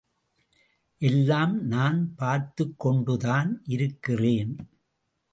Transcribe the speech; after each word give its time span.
எல்லாம் 1.01 1.67
நான் 1.67 2.13
பார்த்துக்கொண்டுதான் 2.17 3.51
இருக்கிறேன். 3.65 4.55